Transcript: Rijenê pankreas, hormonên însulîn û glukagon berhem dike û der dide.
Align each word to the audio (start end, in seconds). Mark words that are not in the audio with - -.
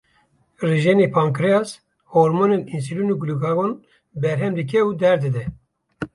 Rijenê 0.69 1.07
pankreas, 1.15 1.69
hormonên 2.13 2.63
însulîn 2.75 3.09
û 3.13 3.15
glukagon 3.21 3.71
berhem 4.21 4.53
dike 4.59 4.79
û 4.89 4.91
der 5.01 5.17
dide. 5.23 5.43